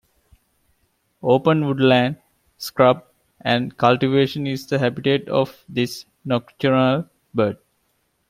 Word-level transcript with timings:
Open 1.21 1.63
woodland, 1.67 2.17
scrub, 2.57 3.05
and 3.39 3.77
cultivation 3.77 4.47
is 4.47 4.65
the 4.65 4.79
habitat 4.79 5.29
of 5.29 5.63
this 5.69 6.05
nocturnal 6.25 7.07
bird. 7.35 7.59